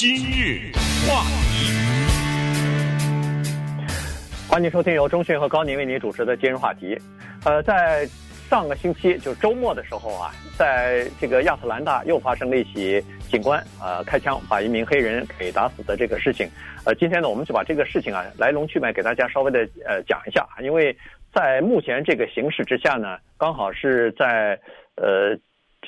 [0.00, 0.72] 今日
[1.06, 1.74] 话题，
[4.48, 6.98] 欢迎收听由中讯和高宁为您主持的今日话题。
[7.44, 8.08] 呃，在
[8.48, 16.48] 上个星期就是周末的时候啊，在这个亚特兰大又发生了一起警官、呃、开枪把一名黑人给打死的这个事情。
[16.86, 20.96] 呃，今天呢，我们就把这个事情啊来龙去脉给大家稍微的呃讲一下，因为
[21.30, 24.58] 在目前这个形势之下呢，刚好是在
[24.94, 25.36] 呃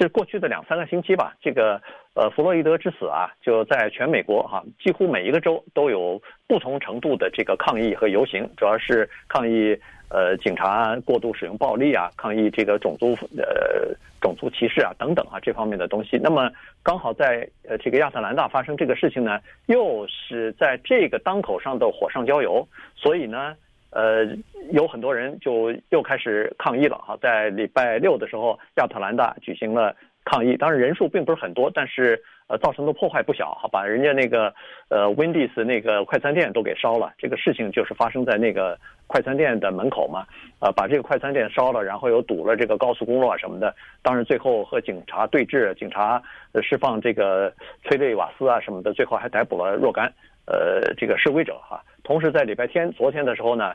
[0.03, 1.81] 是过去的两三个星期吧，这个。
[2.15, 9.75] 呃，弗洛伊德之死啊，就在全美国哈、啊，几乎每一个州都有不同程度的这个抗议和游行，主要是抗议
[10.11, 16.19] 呃警察过度使用暴力啊，抗议这个种族呃种族歧视啊等等啊这方面的东西。
[16.23, 16.51] 那么
[16.83, 23.57] 刚好在呃这个亚特兰大发生这个事情呢，又是在这个当口上的火上浇油，所以呢，
[23.93, 24.27] 呃，
[24.73, 29.95] 有很多人就又开始抗议了哈、在礼拜六的时候，亚特兰大举行了。
[30.25, 32.17] 抗议，当然人数并不是很多，但是
[32.47, 34.55] 呃造成的破坏不小，好，把人家那个
[34.89, 37.13] 呃 Wendy's 那个快餐店都给烧了。
[37.19, 40.25] 这个事情就是发生在那个快餐店的门口嘛，
[40.61, 43.75] 呃把这个快餐店烧了，然后又堵了这个高速公路啊什么的。
[44.01, 46.23] 当然最后和警察对峙，警察
[46.63, 47.53] 释放这个
[47.83, 50.07] 催泪瓦斯啊什么的，最后还逮捕了若干
[50.47, 51.83] 呃这个示威者哈。
[52.03, 53.75] 同时在礼拜天昨天的时候呢，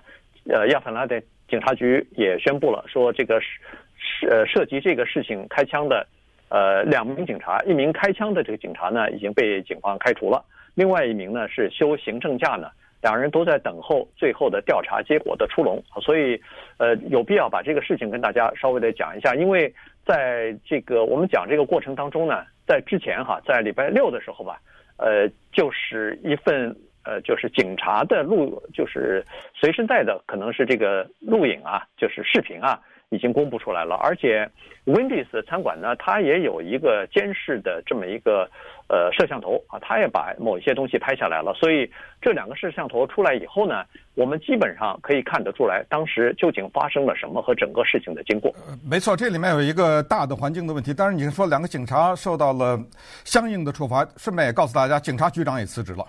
[0.50, 6.08] 呃亚特兰大警察局也宣布了说这个是呃涉及这个事情开枪的。
[6.50, 10.42] 呃，两名警察，一名开枪的这个警察呢，已经被警方开除了；
[10.76, 12.70] 另外一名呢是休行政假呢，
[13.02, 15.84] 两人都在等候最后的调查结果的出笼。
[16.02, 16.42] 所以，
[16.78, 19.70] 呃，有必要把这个事情跟大家稍微的讲一下，因为
[20.06, 24.58] 在这个我们讲这个过程当中呢，在之前哈，在礼拜六的时候吧，
[24.96, 26.74] 呃，就是一份
[27.08, 29.24] 呃，就是警察的录，就是
[29.56, 32.78] 随身带的，可能是这个录影啊，就是视频啊。
[33.10, 34.46] 已经公布出来了，而且
[34.86, 38.44] Wendy's 餐馆呢，它也有一个监视的这么一个
[38.90, 41.54] 呃摄像头啊，它也把某一些东西拍下来了。
[41.54, 41.90] 所以
[42.22, 48.54] 这两个摄像头出来以后呢，我们基本上可以看得出来，当时究竟发生了什么和整个事情的经过。
[48.86, 50.94] 没错，这里面有一个大的环境的问题。
[50.94, 52.78] 当然，你说两个警察受到了
[53.24, 56.06] 相应的处罚，顺便也告诉大家，警察局长也辞职了。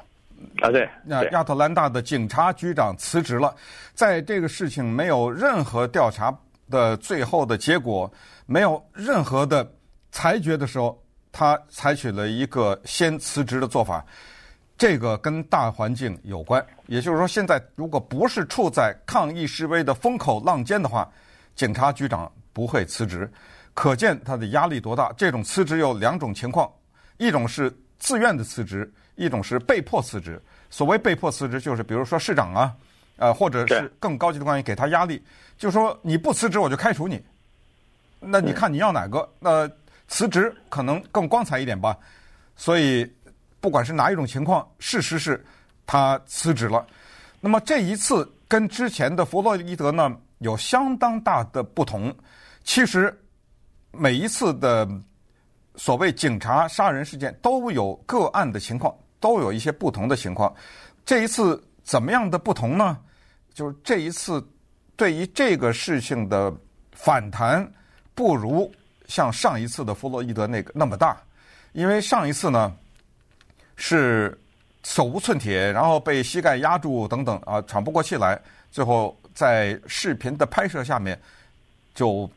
[0.60, 3.54] 啊，对，那亚特兰大的警察局长辞职了，
[3.94, 6.36] 在这个事情没有任何调查。
[6.70, 8.12] 的最后的结果
[8.44, 9.66] 没有任何的
[10.12, 14.04] 裁决的时候，他采取了一个先辞职的做法，
[14.76, 16.62] 这个跟大环境有关。
[16.86, 21.10] 也就是说，现在如果不是处在抗议示威的风口浪尖的话，
[21.54, 23.32] 警察局长不会辞职，
[23.72, 25.10] 可见他的压力多大。
[25.16, 26.70] 这种辞职有两种情况，
[27.16, 30.40] 一种是自愿的辞职，一种是被迫辞职。
[30.70, 32.74] 所谓被迫辞职，就是比如说市长啊。
[33.20, 35.20] 呃，或者是更高级的官员给他压力，
[35.56, 37.20] 就说你不辞职我就开除你。
[38.20, 39.28] 那你看你要哪个？
[39.40, 39.68] 那
[40.06, 41.98] 辞职可能更光彩一点吧。
[42.54, 43.04] 所以
[43.58, 45.44] 不管是哪一种情况，事实是
[45.84, 46.86] 他辞职了。
[47.40, 52.14] 那么这一次跟之前的弗洛伊德呢有相当大的不同。
[52.62, 53.12] 其实
[53.90, 54.88] 每一次的
[55.74, 60.54] 所谓警察杀人事件都有个案的情况，都有一些不同的情况。
[61.04, 62.98] 这一次怎么样的不同呢？
[63.54, 64.46] 就是这一次，
[64.94, 66.54] 对于这个事情的
[66.92, 67.68] 反弹，
[68.14, 68.70] 不如
[69.06, 71.20] 像上一次的弗洛伊德那个那么大，
[71.72, 72.76] 因为上一次呢
[73.74, 74.38] 是
[74.84, 78.40] 手无寸铁，然后被膝盖压住等等啊，喘不过气来，
[78.70, 81.20] 最后在视频的拍摄下面
[81.94, 82.30] 就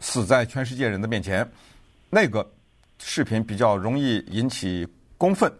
[0.00, 1.46] 死在全世界人的面前。
[2.08, 2.48] 那个
[2.98, 4.86] 视频比较容易引起
[5.18, 5.52] 公愤。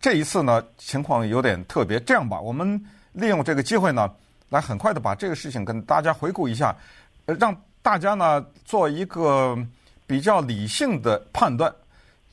[0.00, 2.80] 这一次呢情况有点特别，这样吧，我们
[3.12, 4.10] 利用这个机会呢。
[4.48, 6.72] 来，很快的把这个事情跟大家回顾一下，
[7.24, 7.52] 呃，让
[7.82, 9.58] 大家呢做一个
[10.06, 11.74] 比较理性的判断，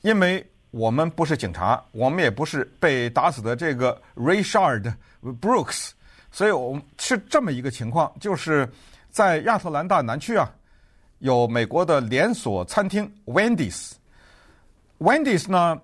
[0.01, 4.94] 因为我们不是警察，我们也不是被打死的这个 Rayshard
[5.41, 5.90] Brooks，
[6.31, 8.72] 所以我们是这么一个情况，就是
[9.09, 10.47] 在亚特兰大南区啊，
[11.18, 15.81] 有美国的连锁餐厅 Wendy's，Wendy's 呢，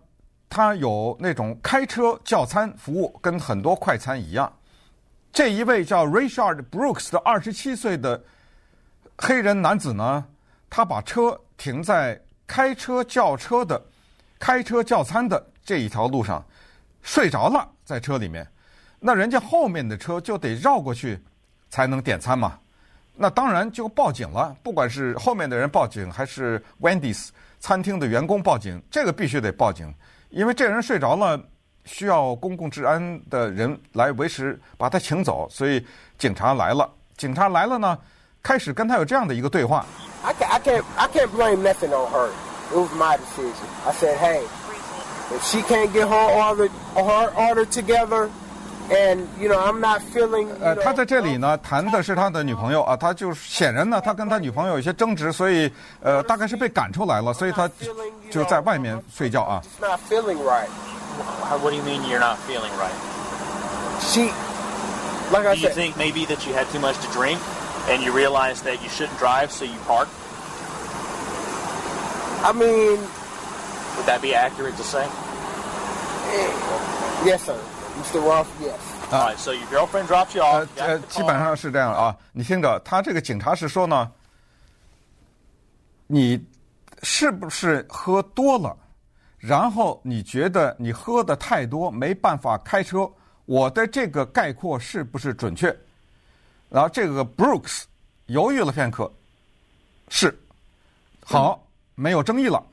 [0.50, 4.52] 它有那种开车叫餐服务，跟很多快餐一样。
[5.32, 8.20] 这一位叫 Richard Brooks 的二十七岁的
[9.16, 10.26] 黑人男子呢，
[10.70, 13.80] 他把车停在开车叫车的、
[14.40, 16.44] 开车叫餐的这一条路上，
[17.04, 18.48] 睡着了，在车里面。
[19.00, 21.22] 那人家后面的车就得绕过去
[21.70, 22.60] 才能点餐嘛。
[23.14, 27.30] 那当然就报警了，不管是后面的人报警，还是 Wendy's
[27.60, 29.94] 餐厅的员工报警，这个必须得报警，
[30.30, 31.40] 因为这人睡着了。
[31.86, 35.84] 需要公共治安的人来维持，把他请走，所以
[36.20, 36.88] 警察来了。
[37.18, 37.98] 警察来了呢，
[38.44, 39.84] 开始跟他有这样的一个对话。
[40.22, 42.30] I can't, I can't, I can't blame nothing on her.
[42.72, 43.66] It was my decision.
[43.88, 44.44] I said, hey,
[45.32, 48.32] If she can't get her order her order together,
[48.91, 50.49] and you know I'm not feeling.
[50.61, 55.73] 呃，他在这里呢谈的是他的女朋友啊，他就显然呢，他跟他女朋友有一些争执，所以
[56.03, 57.69] 呃，大概是被赶出来了，所以他
[58.31, 59.63] 就在外面睡觉啊。
[59.63, 60.69] Just not feeling right.
[61.49, 62.93] How, what do you mean you're not feeling right?
[64.01, 64.33] She,
[65.33, 67.39] like I Do you said, think maybe that you had too much to drink
[67.89, 70.11] and you realized that you shouldn't drive, so you parked?
[72.43, 72.99] I mean,
[73.97, 75.07] Would that be accurate to say?
[77.25, 77.57] yes, sir,
[78.00, 78.22] Mr.
[78.22, 78.80] Roth, yes.
[79.12, 80.70] All right, so your girlfriend dropped you 呃 off.
[80.76, 82.16] you got 呃基本上是这样啊。
[82.32, 84.10] 你听着，他这个警察是说呢，
[86.08, 86.44] 你
[87.04, 88.76] 是不是喝多了？
[89.38, 93.10] 然后你觉得你喝的太多，没办法开车？
[93.46, 95.76] 我的这个概括是不是准确？
[96.70, 97.84] 然后这个 Brooks
[98.28, 99.12] 犹豫了片刻，
[100.08, 100.38] 是，
[101.26, 101.66] 好，
[101.96, 102.64] 没有争议了。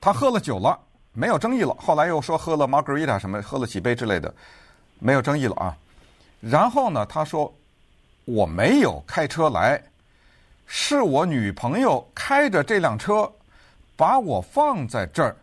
[0.00, 0.78] 他喝了酒了，
[1.14, 1.74] 没有争议了。
[1.80, 4.34] 后来又说喝了 Margarita 什么，喝了几杯之类的，
[4.98, 5.74] 没有争议了啊。
[6.40, 7.50] 然后呢，他说
[8.26, 9.82] 我没有开车来，
[10.66, 13.32] 是我女朋友开着这辆车
[13.96, 15.34] 把我放在这儿，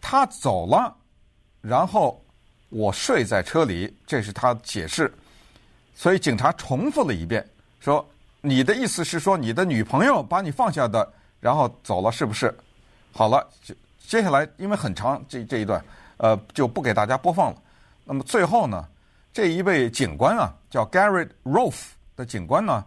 [0.00, 0.96] 她走了，
[1.60, 2.22] 然后
[2.68, 5.12] 我睡在车里，这是他解释。
[5.94, 7.46] 所以警察重复了一遍，
[7.80, 8.06] 说
[8.40, 12.54] 你的意思是说你的女朋友把你放下的，然后走了，是不是？
[13.12, 13.74] 好了，就
[14.06, 15.84] 接下来因为很长这这一段，
[16.16, 17.62] 呃，就不给大家播放了。
[18.04, 18.84] 那么最后呢，
[19.32, 21.76] 这一位警官啊，叫 Garrett Rolf
[22.16, 22.84] 的警官呢，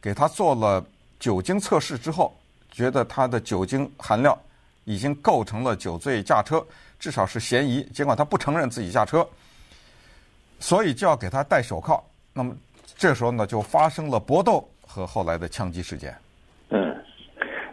[0.00, 0.84] 给他做了
[1.20, 2.36] 酒精测试之后，
[2.70, 4.36] 觉得他的酒精含量
[4.84, 6.64] 已经构成了酒醉驾车，
[6.98, 7.84] 至少是嫌疑。
[7.94, 9.26] 尽管他不承认自己驾车，
[10.58, 12.02] 所以就要给他戴手铐。
[12.32, 12.54] 那么
[12.96, 16.16] 这时候呢，就发生了搏斗和后来的枪击事件。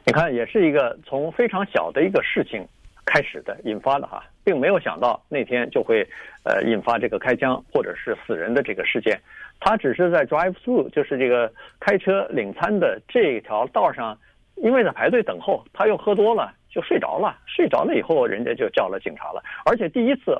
[0.05, 2.67] 你看，也是一个从非常小的一个事情
[3.05, 6.05] 开始的引发的哈，并没有想到那天就会
[6.43, 9.19] 呃引发这个开枪或者是死人的这个事件。
[9.59, 14.17] 他只是在 drive through，就是这个开车领餐的这条道上，
[14.55, 20.37] 因为在排队等候，他又喝多了就睡着了，睡着了以后，人家就叫了警察了，而且第一次。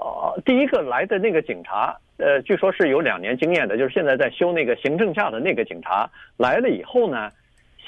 [0.00, 7.32] 呃，第一个来的那个警察，呃，据说是有两年经验的，就是现在在修那个行政架的那个警察来了以后呢，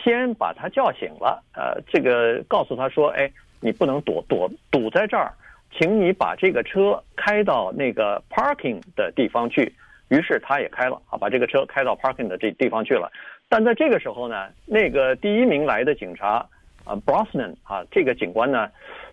[0.02, 3.30] 先把他叫醒了，呃，这个告诉他说，哎，
[3.60, 5.32] 你不能躲躲堵在这儿，
[5.70, 9.72] 请你把这个车开到那个 parking 的地方去。
[10.08, 13.10] 于是他也开了啊，把这个车开到 parking 的这地方去了。
[13.48, 16.46] 但在这个时候呢，那个第一名来的警察
[16.84, 18.68] 啊，Brosnan 啊，这个警官呢。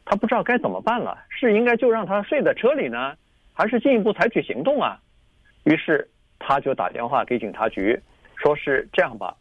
[0.09, 3.13] 他不知道该怎么办了，是应该就让他睡在车里呢，
[3.53, 4.97] 还是进一步采取行动啊？
[5.65, 7.99] 于是他就打电话给警察局，
[8.37, 9.35] 说是这样吧，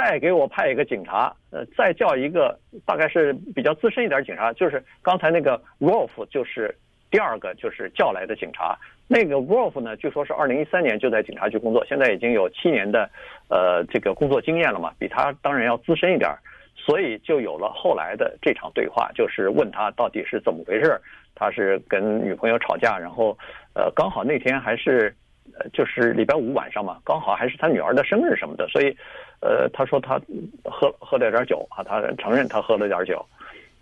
[0.00, 6.74] 再给我派一个警察，呃，再叫一个大概是比较资深一点警察，就是刚才那个 Wolf，就是
[7.10, 8.74] 第二个就是叫来的警察。
[9.06, 13.10] 那个 Wolf 呢，据说是二零一三年就在警察局工作，现在已经有七年的
[13.50, 16.30] 呃这个工作经验了嘛，比他当然要资深一点。
[16.76, 20.98] 所以就有了后来的这场对话，就是问他到底是怎么回事。
[21.34, 23.36] 他是跟女朋友吵架，然后
[23.74, 25.14] 呃刚好那天还是
[25.58, 28.96] 呃就是礼拜五晚上嘛，刚好还是他女儿的生日什么的，所以
[29.40, 30.20] 呃他说他
[30.64, 33.24] 喝喝了点酒啊，他承认他喝了点酒。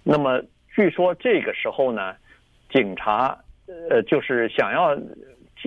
[0.02, 0.40] 那么
[0.74, 2.14] 据说这个时候呢，
[2.70, 3.36] 警察
[3.90, 4.96] 呃就是想要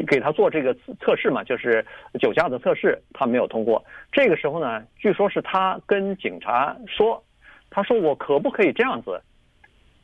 [0.08, 1.86] 给他做这个测试嘛，就是
[2.20, 3.84] 酒驾的测试，他没有通过。
[4.12, 7.22] 这个时候呢，据说是他跟警察说，
[7.70, 9.22] 他说我可不可以这样子？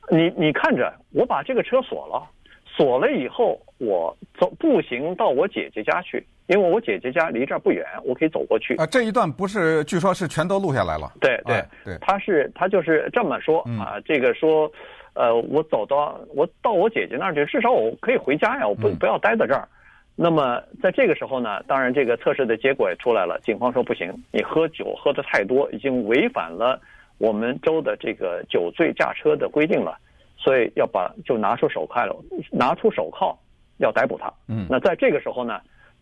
[0.10, 2.30] 你你看着，我把这个车锁了，
[2.66, 8.76] 锁了以后，我走步行到我姐姐家去，因为我姐姐家离这儿不远，我可以走过去。
[8.76, 11.12] 啊，这一段不是，据说是全都录下来了。
[11.20, 14.72] 对对、哎、对，他是他就是这么说、嗯、啊，这个说，
[15.14, 19.68] 呃，我走到我到我姐姐那儿去，至少我可以回家呀，我不、嗯、不要待在这儿。
[20.16, 26.82] 那么在这个时候呢，当然这个测试的结果也出来了，警方说不行，你喝酒喝得太多，已经违反了
[27.18, 29.98] 我们州的这个酒醉驾车的规定了，
[30.38, 32.16] 所以要把就拿出手铐了，
[32.52, 33.38] 拿出手铐
[33.78, 34.34] 要逮捕他。
[34.48, 35.60] 嗯，那在这个时候呢，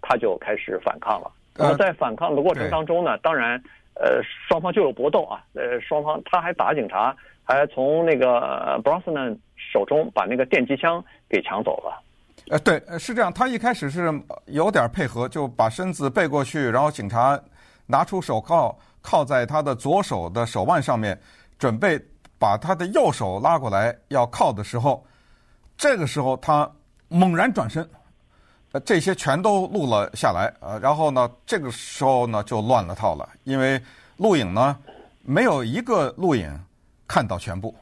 [0.08, 1.32] 他就开始反抗了。
[1.56, 3.60] 那么在反抗的过程当中呢，当然，
[3.96, 12.04] 呃，双方就有搏斗啊，呃，双方他还打警察，还从那个 Brosnan 手中把那个电击枪给抢走了。
[12.52, 13.34] 呃，对，是这样。
[13.34, 14.14] 他一开始是
[14.46, 17.40] 有点配合，就把身子背过去，然后警察
[17.88, 21.18] 拿出手铐铐在他的左手的手腕上面，
[21.58, 22.00] 准备
[22.38, 25.04] 把他的右手拉过来要铐的时候，
[25.78, 26.70] 这个时候他
[27.08, 27.88] 猛然转身，
[28.76, 30.54] 呃，这些全都录了下来。
[30.60, 33.82] 呃，然后呢，这个时候呢就乱了套了，因为
[34.18, 34.78] 录影呢
[35.22, 36.54] 没有一个录影
[37.08, 37.74] 看到全部，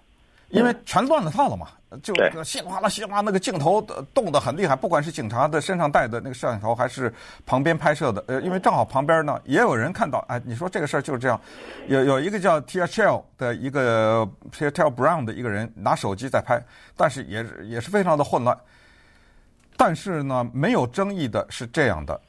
[0.49, 1.69] 因为全乱了套了嘛，
[2.03, 3.81] 就对稀里哗啦、稀里哗啦，那个镜头
[4.13, 7.11] 动得很厉害，不管是警察的身上带的那个摄像头，还是
[7.43, 11.41] 旁边拍摄的，呃，因为正好旁边呢也有人看到，哎，你说这个事儿就是这样，
[11.87, 16.63] 有有一个叫 Tia Chell 的一个 Tia Chell Brown 的一个人拿手机在拍，
[16.95, 18.55] 但是也是也是非常的混乱。
[19.75, 22.19] 但是呢，没有争议的是这样的，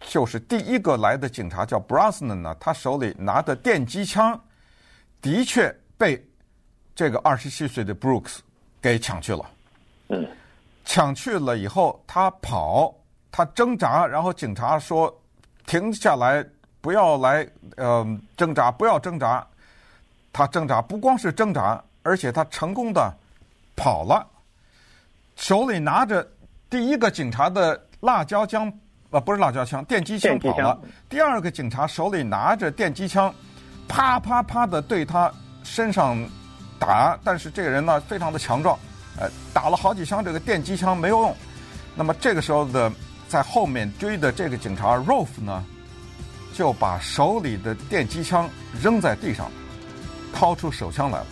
[0.00, 4.40] 就是第一个来的警察叫 Brosnan 呢，他手里拿的电击枪
[5.20, 6.24] 的确被。
[6.94, 8.40] 这个二十七岁的 Brooks
[8.78, 9.50] 给抢去了，
[10.08, 10.28] 嗯，
[10.84, 12.94] 抢去了以后，他跑，
[13.30, 15.12] 他挣扎，然后警察说
[15.64, 16.44] 停下来，
[16.82, 17.48] 不要来，
[17.78, 19.44] 呃，挣扎，不要挣扎。
[20.34, 23.10] 他挣扎，不光是挣扎，而且他成功的
[23.74, 24.24] 跑了，
[25.34, 26.30] 手里拿着
[26.72, 28.72] 第一个警察的辣椒枪，
[29.10, 30.80] 呃，不是辣椒枪，电击枪跑了。
[31.06, 33.32] 第二个警察手里拿着电击枪，
[33.86, 35.30] 啪啪啪的对他
[35.62, 36.18] 身上。
[36.78, 38.76] 打，但是这个人呢非常的强壮，
[39.16, 41.36] 呃，打了好几枪，这个电击枪没有用。
[41.94, 42.90] 那么这个时候的
[43.28, 45.64] 在后面追的这个警察 Rolf 呢，
[46.54, 48.50] 就把手里的电击枪
[48.82, 49.48] 扔在地上，
[50.32, 51.26] 掏出手枪来了。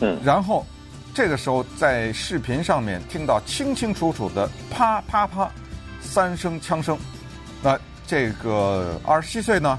[0.00, 0.66] 嗯，然后
[1.14, 5.48] 这个时候在视频上面听到清清楚楚的啪啪啪
[6.00, 6.98] 三声枪声。
[7.62, 9.78] 那这个二十七岁呢？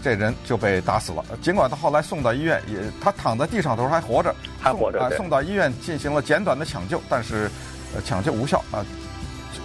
[0.00, 1.24] 这人就被打死了。
[1.40, 5.00] 尽管他后来送到医院，也他躺在地上的时候还活着，还活着。
[5.00, 7.50] 啊，送到医院进行了简短的抢救，但是
[7.94, 8.84] 呃抢救无效啊，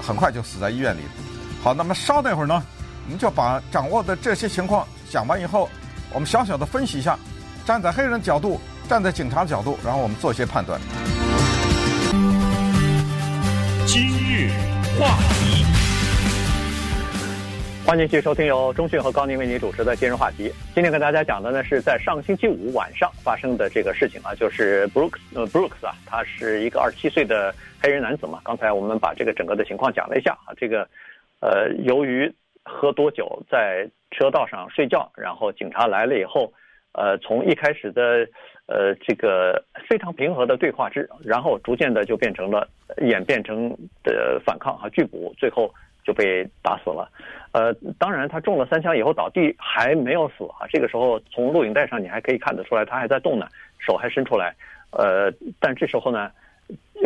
[0.01, 1.01] 很快就死在医院里。
[1.63, 2.63] 好，那么稍等一会儿呢，
[3.05, 5.69] 我们就把掌握的这些情况讲完以后，
[6.13, 7.17] 我们小小的分析一下，
[7.65, 10.79] 站在黑人角度，站在警察角度，然后我们做一些判断。
[13.86, 14.50] 今日
[14.98, 15.65] 话题。
[17.86, 20.51] 欢迎继续收听由中讯和高宁为您主持的今日话题。
[20.74, 28.41] 今天跟大家讲的呢，是在上星期五晚上发生的这个事情啊，就是 Brooks 呃 Brooks 啊，他是一个二十七岁的黑人男子嘛。
[28.44, 30.88] 刚才我们把这个整个的情况讲了一下啊，这个
[31.39, 32.29] 呃，由于
[32.63, 36.51] 喝多酒在车道上睡觉，然后警察来了以后，
[36.91, 38.27] 呃，从一开始的
[38.67, 42.67] 呃这个非常平和的对话之，然后逐渐的就变成了
[43.00, 43.69] 演变成
[44.03, 45.74] 的反抗和拒捕，最后。
[46.07, 47.12] 就被打死了，
[47.51, 50.63] 呃，当然他中了三枪以后倒地还没有死啊。
[50.71, 53.45] 这个时候从录影带上你还可以看得出来，他还在动呢，
[53.77, 54.55] 手还伸出来，
[54.91, 56.31] 呃，但这时候呢，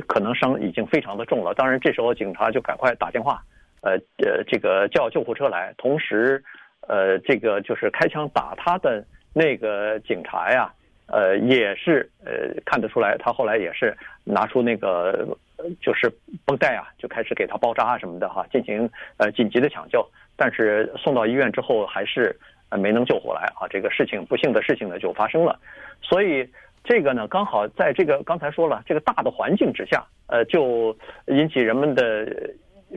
[0.05, 1.51] 可能伤已经非常的重了。
[1.55, 3.41] 当然这时候警察就赶快打电话，
[3.81, 6.43] 呃呃，这个叫救护车来，同时，
[6.87, 9.03] 呃，这个就是开枪打他的
[9.33, 10.71] 那个警察呀，
[11.11, 15.37] 呃，也是呃看得出来，他后来也是拿出那个。
[15.79, 16.11] 就是
[16.43, 20.03] 绷带啊，就开始给他包扎啊什么的哈，进行呃紧急的抢救，
[20.35, 22.35] 但是送到医院之后还是
[22.69, 23.67] 呃没能救回来啊。
[23.69, 25.59] 这个事情不幸的事情呢就发生了，
[26.01, 26.49] 所以
[26.83, 32.25] 这个呢刚好在这个刚才说了这个大的环境之下，呃就引起人们的。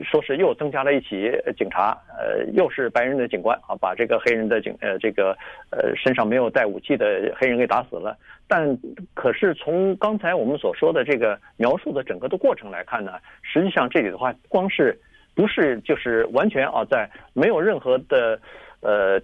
[0.03, 5.37] 说是又增加了一起警察，呃，又是白人的警官啊，把这个黑人的警，呃，这个
[5.71, 8.17] 呃身上没有带武器的黑人给打死了。
[8.47, 8.77] 但
[9.13, 14.99] 可是从刚才我们所说的这个描述的整个的过程来看呢，实际上这里的话，光是
[15.33, 18.39] 不是就是完全啊，在没有任何的
[18.81, 19.21] 呃。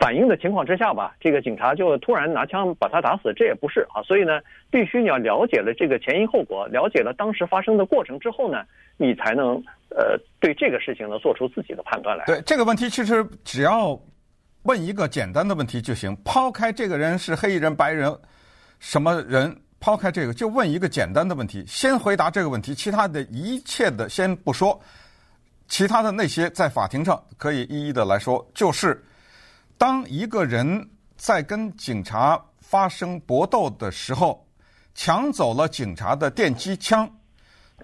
[0.00, 4.00] 反应的情况之下吧，这个警察就突然拿枪把他打死，这也不是啊。
[4.02, 4.40] 所以呢，
[4.70, 8.64] 必须你要了解了这个前因后果，了解了当时发生的过程之后呢，
[8.96, 12.24] 你才能呃对这个事情呢做出自己的判断来。
[12.24, 14.00] 对这个问题，其实只要
[14.62, 16.16] 问一个简单的问题就行。
[16.24, 18.10] 抛开这个人是黑人、白人、
[18.78, 24.80] 什么人，抛开这个，就问一个简单的问题，先回答这个问题，其他的一切的先不说，
[25.68, 28.98] 其他的那些在法庭上可以一一的来说，就是。
[29.80, 34.46] 当一个人在跟警察发生搏斗的时候，
[34.94, 37.10] 抢走了警察的电击枪，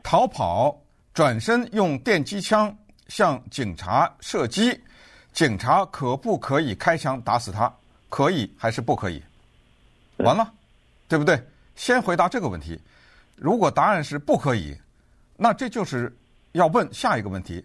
[0.03, 0.79] 逃跑，
[1.15, 2.77] 转身用电击枪
[3.09, 4.79] 向警察射击，
[5.33, 7.75] 警察可不可以开枪打死他？
[8.11, 9.23] 可以还是不可以？
[10.19, 10.53] 完了，
[11.09, 11.43] 对不对？
[11.77, 12.79] 先回答这个问题。
[13.37, 14.79] 如果答案是不可以，
[15.35, 16.15] 那这就是
[16.53, 17.65] 要问下一个问题。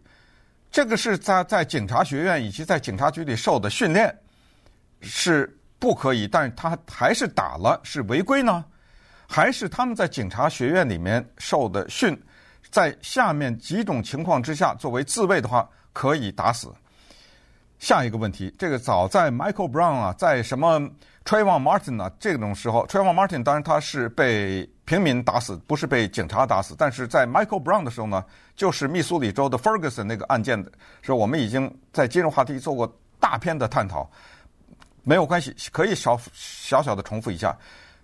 [0.72, 4.18] 这个是在在警察学院以及在警察局里受的训练
[5.02, 8.64] 是不可以，但是他还是打了，是违规呢？
[9.28, 12.22] 还是他们在警察学院里面受的训，
[12.70, 16.72] 在下面几种情况之下作为自卫的话可以打死？
[17.80, 20.80] 下一个问题，这个早在 Michael Brown 啊，在什么
[21.26, 28.24] Trayvon Martin 啊这种时候，Trayvon Martin 当然他是被平民打死，不是被警察打死，但是在 Michael Brown 的时候呢，
[28.56, 34.08] 就是密苏里州的 Ferguson 那个案件的时候，我们已经在今日话题做过大篇的探讨，
[35.04, 37.56] 没有关系，可以小小小的重复一下。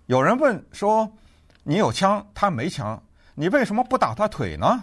[0.06, 1.10] 有人问说
[1.62, 3.00] ：“你有枪，他没枪，
[3.34, 4.82] 你为什么不打他腿呢？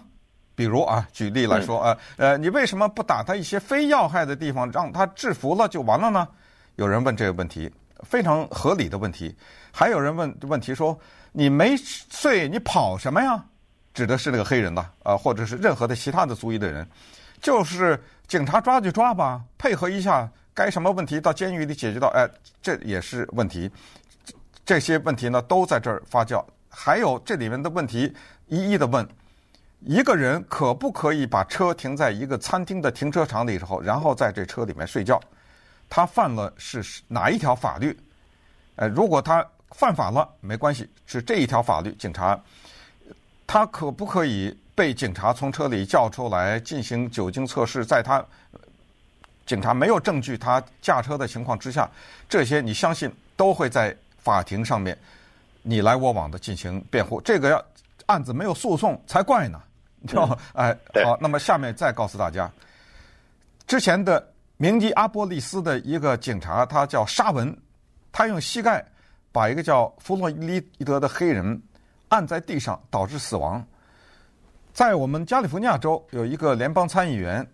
[0.55, 6.27] 比如啊，举例来说啊，呃，你为什么不打他一些非要害的地方，让他制服了就完了呢？
[6.75, 7.69] 有人问这个问题，
[8.03, 9.35] 非常合理的问题。
[9.71, 10.97] 还有人问问题说，
[11.33, 11.75] 你没
[12.09, 13.43] 罪，你跑什么呀？
[13.93, 16.87] 指的是那个黑人呐，啊，或者是任何的其他的族裔的人，
[17.41, 22.27] 就是警察抓就抓吧，配合一下，该什么问题到监狱里解决到，哎，
[22.61, 23.69] 这也是问题。
[24.65, 26.43] 这些问题呢都在这儿发酵。
[26.69, 28.11] 还有这里面的问题，
[28.47, 29.07] 一一的问。
[29.81, 35.21] 一个人可不可以把车停在一个餐厅的停车场里之后，然后在这车里面睡觉？
[35.87, 37.95] 他犯了是哪一条法律？
[38.77, 41.93] 呃，如果他犯法了，没关系，是这一条法律。
[41.99, 42.41] 警察，
[43.45, 47.85] 他可不可以被警察从车里叫出来进行酒精测试？
[47.85, 48.25] 在他
[49.45, 51.89] 警察没有证据他驾车的情况之下，
[52.27, 54.97] 这些你相信都会在法庭上面
[55.61, 57.21] 你来我往的进行辩护。
[57.21, 57.63] 这个要
[58.07, 59.61] 案子没有诉讼才怪呢。
[60.07, 60.21] 就
[60.53, 62.51] 哎， 好，那么下面再告诉大家，
[63.65, 64.23] 之前的
[64.57, 67.55] 明尼阿波利斯的一个警察，他叫沙文，
[68.11, 68.85] 他用膝盖
[69.31, 71.59] 把一个叫弗洛伊德的黑人
[72.09, 73.65] 按在地上，导致死亡。
[74.73, 77.45] 在我们加利福尼亚州有一个联邦参议员，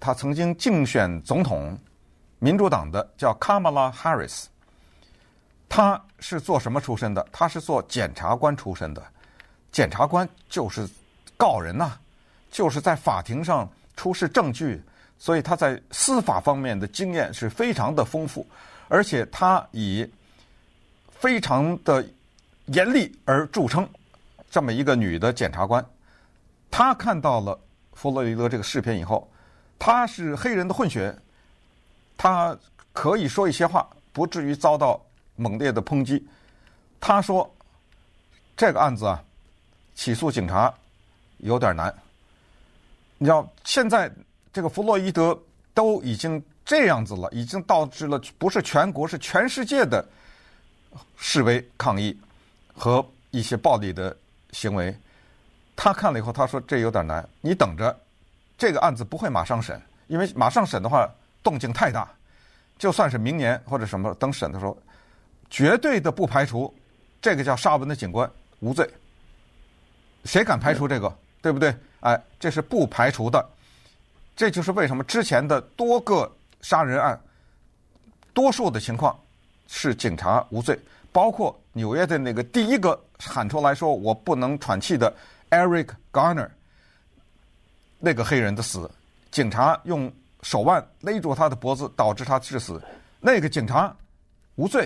[0.00, 1.78] 他曾经竞选总统，
[2.40, 4.48] 民主党的叫卡马拉·哈里斯，
[5.68, 7.24] 他是做什么出身的？
[7.30, 9.04] 他是做检察官出身的，
[9.70, 10.88] 检察官就是。
[11.36, 11.98] 告人呐、
[12.50, 13.66] 就是在法庭上
[13.96, 14.78] 出示证据，
[15.16, 18.46] 所以他在司法方面的经验是非常的丰富，
[18.88, 20.06] 而且他以
[21.08, 22.06] 非常的
[22.66, 23.88] 严厉而著称。
[24.50, 25.82] 这么一个女的检察官，
[26.70, 27.58] 她看到了
[27.94, 29.26] 弗洛伊德这个视频以后，
[29.80, 31.12] 他是黑人的混血，
[32.16, 32.56] 他
[32.92, 35.00] 可以说一些话，不至于遭到
[35.34, 36.24] 猛烈的抨击。
[37.00, 37.52] 他说
[38.56, 39.20] ：“这个案子啊，
[39.96, 40.72] 起诉警察。”
[41.42, 41.90] 有点难，
[43.16, 44.12] 你知道，现在
[44.52, 45.34] 这个弗洛伊德
[45.72, 50.06] 都已经这样子了，已经导致了不是全国，是全世界的
[51.16, 52.14] 示威抗议
[52.76, 54.14] 和一些暴力的
[54.52, 54.94] 行为。
[55.74, 57.26] 他看了以后，他说这有点难。
[57.40, 57.98] 你等着，
[58.60, 61.08] 这个案子不会马上审，因为马上审的话
[61.42, 62.06] 动静太大。
[62.76, 64.76] 就算是明年或者什么等审的时候，
[65.48, 66.72] 绝对的不排除
[67.22, 68.86] 这个叫沙文的警官无罪。
[70.26, 71.10] 谁敢排除这个？
[71.40, 71.74] 对不对？
[72.00, 73.42] 哎，这是不排除的。
[74.36, 77.18] 这就是为什么之前的多个杀人案，
[78.34, 79.18] 多数的情况
[79.68, 80.78] 是警察无罪，
[81.10, 85.10] 包括纽约的那个第一个喊出来说“我不能喘气”的
[85.48, 86.48] Eric Garner
[88.00, 88.90] 那个黑人的死，
[89.30, 92.82] 警察用手腕勒住他的脖子，导致他致死，
[93.20, 93.94] 那个警察
[94.56, 94.84] 无罪，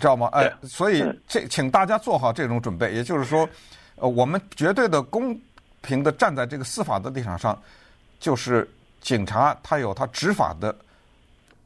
[0.00, 0.30] 知道吗？
[0.32, 3.46] 哎，所以这请大家做好这种准备，也就是说。
[3.98, 5.34] 呃，我们绝对的公
[5.80, 7.58] 平的站在这个司法的立场上，
[8.20, 10.76] 就是警察他有他执法的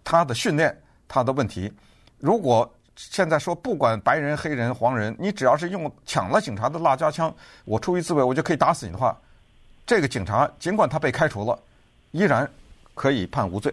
[0.05, 0.73] 他的训练，
[1.09, 1.73] 他的问题。
[2.21, 9.21] 如果现在说不管白人、黑人、黄人，你只要是用抢了警察的辣椒枪，我出于自卫，我就可以打死你的话，
[9.91, 11.59] 这个警察尽管他被开除了，
[12.13, 12.49] 依然
[12.95, 13.73] 可以判无罪。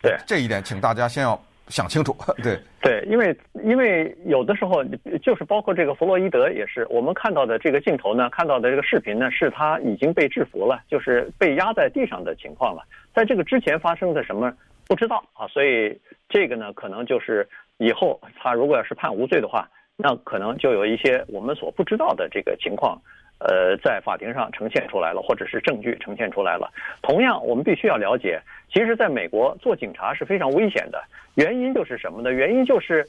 [0.00, 1.36] 对，这一点，请大家先要。
[1.68, 4.82] 想清楚， 对对，因为因为有的时候
[5.20, 12.82] 就是包括这个弗洛伊德也是，我们看到的这个镜头呢，看到的这个视频呢，是他已经被制服了，就是被压在地上的情况了。
[13.12, 14.50] 在这个之前发生的什么
[14.86, 22.98] 不知道啊，所以这个呢，可能就是以后他如果要是判无罪的话，那可能就有一些我们所不知道的这个情况。
[23.40, 26.68] 呃，在法庭上呈现出来了，或者是证据呈现出来了。
[27.02, 31.00] 同样，我们必须要了解，其实，在美国做警察是非常危险的。
[31.36, 32.32] 原因就是什么呢？
[32.32, 33.06] 原因就是，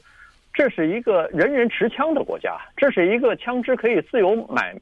[0.54, 4.72] 这是一个人人持枪的国家，这是一个枪支可以自由买，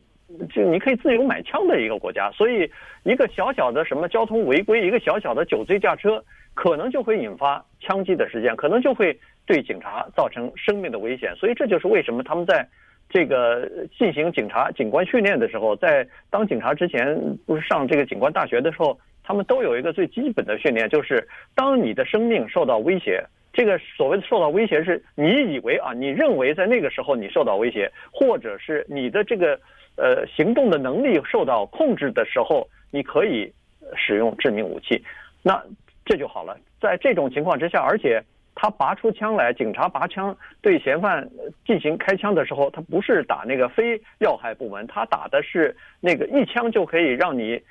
[0.55, 2.31] 就你可以自由买枪的一个国家。
[2.33, 2.71] 所以，
[3.05, 11.35] 一个小小的什么交通违规，一个小小的酒醉驾车，可能就会引发枪击的事件，可能就会对警察造成生命的危险。
[11.37, 12.69] 所以，这就是为什么他们在。
[13.09, 13.66] 这个
[13.99, 29.59] 进行警察警官训练的时候，在当警察之前，不是上这个警官大学的时候，他们都有一个最基本的训练，就是当你的生命受到威胁，这个所谓的受到威胁，是你以为啊，你认为在那个时候你受到威胁，或者是你的这个
[29.97, 33.51] 呃行动的能力受到控制的时候，你可以
[33.97, 35.03] 使用致命武器，
[35.42, 35.62] 那
[36.05, 36.59] 这就好了。
[36.79, 38.23] 在这种情况之下，而且。
[38.61, 41.31] 他拔出枪来，警察拔枪对嫌犯
[41.64, 47.62] 进行开枪的时候，他不是打那个非要害部门，他打的是那个一枪就可以让你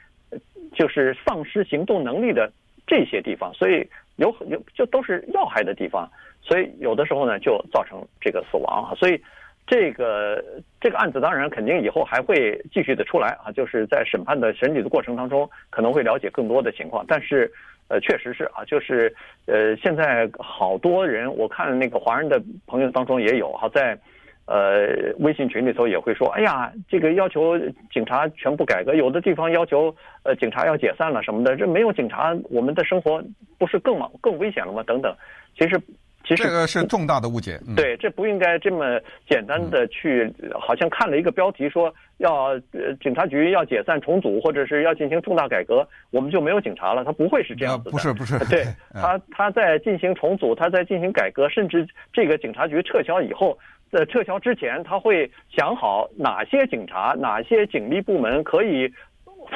[0.74, 2.50] 就是丧失行动能力的
[2.88, 6.10] 这些地方，所以有有就都是要害的地方，
[6.42, 8.96] 所以有的时候呢就造成这个死亡啊。
[8.96, 9.22] 所以
[9.68, 10.42] 这个
[10.80, 17.04] 这个案子当然肯定以后还会继续的出来啊，就是在审判的审理的过程当中，可能会了解更多的情况。
[17.06, 17.52] 但是，
[17.90, 19.14] 呃，确实是啊，就是
[19.46, 23.98] 呃，现在好多人，我看那个华人的朋友当中也有哈，在
[24.46, 27.58] 呃微信群里头也会说，哎呀，这个要求
[27.92, 33.24] 警察全部改革，有的地方要求呃警察要解散了什么的，这没有警察，我们的生活
[33.58, 34.84] 不是更更危险了吗？
[34.84, 35.16] 等等，
[35.58, 35.80] 其实。
[36.28, 37.58] 其实这个是重大的误解。
[37.66, 47.06] 嗯、对，这不应该这么简单的去，好像看了一个标题说要呃警察局要解散重组，或者是要进行重大改革，我们就没有警察了。
[47.06, 47.92] 他不会是这样子的。
[47.92, 48.38] 不是不是。
[48.50, 53.58] 对，他他在进行重组，他在进行改革，甚至这个警察局撤销以后，
[53.90, 58.92] 在撤销之前，他会想好哪些警察、哪些警力部门可以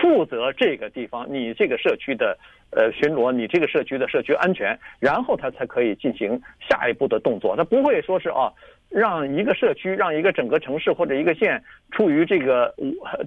[0.01, 2.37] 负责这个地方，你这个社区的。
[2.73, 7.53] 呃，巡逻你这个社区的社区安全，然后他才可以进行下一步的动作。
[7.53, 8.47] 他不会说是啊，
[8.87, 12.73] 让一个社区、让一个整个城市或者一个县处于这个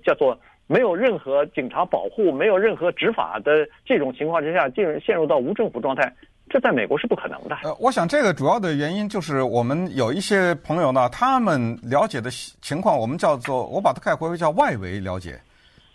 [0.03, 0.35] 叫做
[0.67, 6.11] 没有任何警察保护、没有任何执法的这种情况之下，进入陷入到无政府状态，
[6.49, 7.55] 这在美国是不可能的。
[7.65, 12.31] 呃，我想这个主要的原因就是我们有一些朋友呢，他们了解的
[12.63, 15.39] 情况，我们叫做我把它概括为叫外围了解。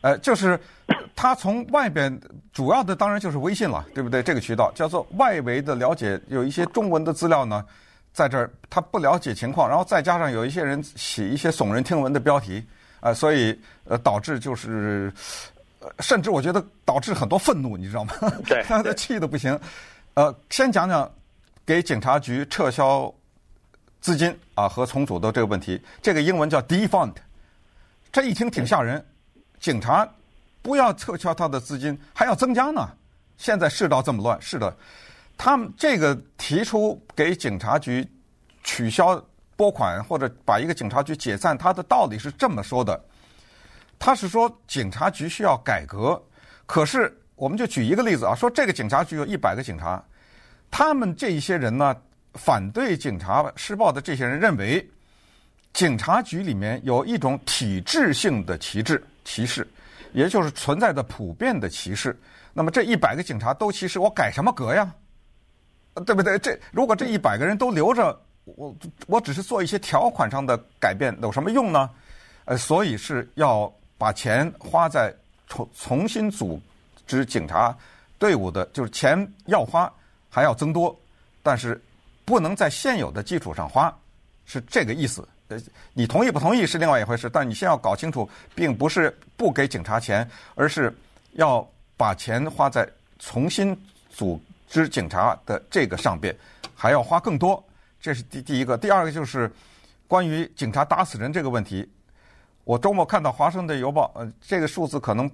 [0.02, 0.60] 呃，就是
[1.16, 2.18] 他从外边
[2.54, 4.24] 主要的当然就是微信了，对不对？
[4.24, 7.66] 这个渠道叫做外围的了解，有一些中文的资料呢，
[8.14, 12.66] 在这儿他不了解情况，然后再加上有一些人写一些耸人听闻的标题，
[13.02, 15.12] 啊、呃，所以呃导致就是，
[15.80, 18.14] 呃，甚至我觉得导致很多愤怒，你知道吗？
[18.48, 19.60] 对，气得不行。
[20.14, 21.12] 呃，先讲讲
[21.66, 23.14] 给警察局撤销
[24.00, 27.14] 资金啊和重组的这个问题，这个英文叫 defund，
[28.14, 29.06] 这一听挺吓人。
[29.60, 30.08] 警察
[30.62, 32.90] 不要撤销他的资金，还要增加呢。
[33.38, 34.76] 现在世道这么乱，是的，
[35.38, 38.06] 他们这个提出给警察局
[38.64, 39.22] 取消
[39.56, 43.02] 拨款或者把一个警察局解散，他的道理是这么说的：
[43.98, 46.22] 他是说警察局需要改革。
[46.66, 50.04] 可是我们就举一个例子啊，说这个警察局有一百个警察，
[50.70, 51.96] 他们这一些人呢，
[52.34, 54.86] 反对警察施暴的这些人认为，
[55.72, 59.02] 警察局里面有一种体制性的旗帜。
[59.30, 59.68] 歧视，
[60.12, 62.20] 也就是存在的普遍的歧视。
[62.52, 64.92] 那么这一百个警察都歧视，我改什么革呀？
[66.04, 66.40] 对不对？
[66.40, 71.88] 这如果这一百个人都留着，我我只是做一些条款上的改变，有什么用呢？
[72.46, 75.14] 呃，所以是要把钱花在
[75.48, 76.60] 重重新组
[77.06, 77.78] 织警察
[78.18, 79.92] 队伍的，就是钱要花
[80.28, 81.00] 还要增多，
[81.44, 81.80] 但是
[82.26, 83.96] 不能在现有的基础上花，
[84.46, 85.28] 是这个意思。
[85.50, 85.60] 呃，
[85.94, 90.96] 你同意不同意是另外一回事，但你先要搞清楚，并不是不给警察钱，而是
[91.34, 93.76] 要把钱花在重新
[94.10, 96.36] 组织警察的这个上边，
[96.76, 97.64] 还要花更多。
[98.00, 99.52] 这是第第一个，第二个就是
[100.08, 101.90] 关于警察打死人这个问题。
[102.64, 105.30] 我周末看到《华盛顿邮报》，呃，这个数字可能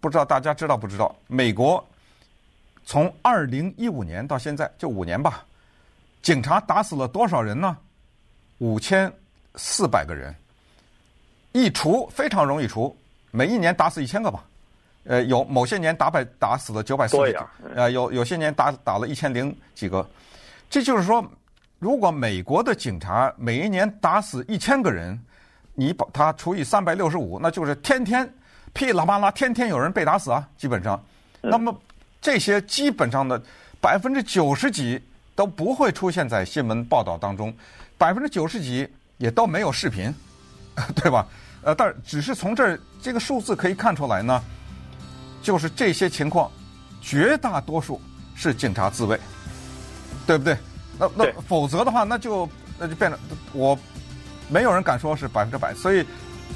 [0.00, 1.14] 不知道大家知道不知道？
[1.28, 1.82] 美国
[2.84, 5.46] 从二零一五年到现在就五年吧，
[6.20, 7.78] 警察打死了多少人呢？
[8.58, 9.12] 五千。
[9.56, 10.34] 四百个人，
[11.52, 12.94] 一除非常容易除，
[13.30, 14.44] 每一年打死一千个吧。
[15.04, 20.04] 呃，有某些年打百打死了九百四十个，呃，有有些年打打了一千零几个。
[20.68, 21.24] 这就是说，
[21.78, 25.16] 如果美国的警察每一年打死一千个人，
[25.74, 28.28] 你把它除以三百六十五，那就是天天
[28.72, 31.00] 噼里啪啦，天天有人被打死啊，基本上。
[31.40, 31.72] 那么
[32.20, 33.40] 这些基本上的
[33.80, 35.00] 百分之九十几
[35.36, 37.54] 都不会出现在新闻报道当中，
[37.96, 38.86] 百分之九十几。
[39.18, 40.12] 也都没有视频，
[40.96, 41.26] 对吧？
[41.62, 44.42] 呃，但只是从这儿这个数字可以看出来呢，
[45.42, 46.50] 就是这些情况，
[47.00, 48.00] 绝大多数
[48.34, 49.18] 是警察自卫，
[50.26, 50.56] 对不对？
[50.98, 52.48] 那那否则的话，那就
[52.78, 53.18] 那就变成
[53.52, 53.76] 我
[54.48, 55.74] 没有人敢说是百分之百。
[55.74, 56.06] 所以，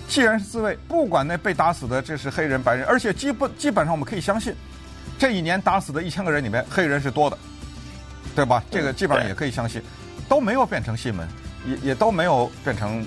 [0.08, 4.54] 既然是自卫，不管那被打死的这是黑人白人，而且基本基本上我们可以相信，
[5.18, 7.36] 这一年打死的一千个人里面黑人是多的，
[8.34, 8.62] 对吧？
[8.70, 9.82] 这个基本上也可以相信，
[10.28, 11.28] 都没有变成新闻。
[11.66, 13.04] 也也都没有变成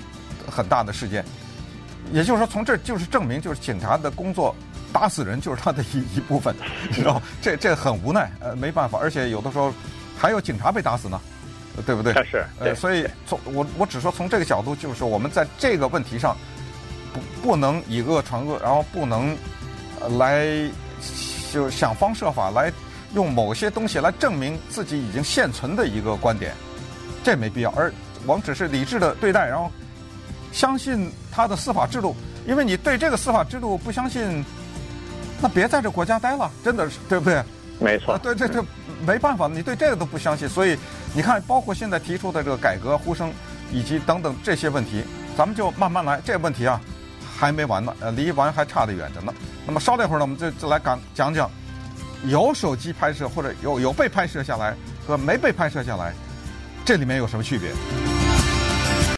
[0.50, 1.24] 很大的事件，
[2.12, 4.54] 也就是说，从这就是证明，就是警察的工作
[4.92, 6.54] 打死人就是他的一一部分，
[6.92, 9.72] 知道这这很无奈，呃，没办法，而且有的时候
[10.16, 11.20] 还有警察被打死呢，
[11.84, 12.12] 对不对？
[12.24, 16.36] 是，呃，所以从我我只说从这个角度，就是我们在这个问题上
[17.12, 19.36] 不不能以恶传恶，然后不能
[20.18, 20.46] 来
[21.52, 22.72] 就想方设法来
[23.14, 26.52] 用某些东西来证明自己已经现存的一个观点，
[27.24, 27.92] 这没必要，而。
[28.26, 29.70] 我们只是理智的对待，然后
[30.52, 32.14] 相信他的司法制度。
[32.46, 34.44] 因为你对这个司法制度不相信，
[35.40, 37.42] 那别在这国家待了，真的是对不对？
[37.80, 38.18] 没错。
[38.18, 38.62] 对，对对
[39.06, 40.78] 没办法，你对这个都不相信，所以
[41.14, 43.32] 你看，包括现在提出的这个改革呼声，
[43.72, 45.02] 以及等等这些问题，
[45.38, 46.20] 咱们就慢慢来。
[46.22, 46.78] 这个问题啊，
[47.34, 49.32] 还没完呢，呃，离完还差得远着呢。
[49.66, 51.50] 那么稍等一会儿呢，我们就就来讲讲讲
[52.26, 54.74] 有手机拍摄或者有有被拍摄下来
[55.06, 56.12] 和没被拍摄下来，
[56.84, 57.70] 这里面有什么区别？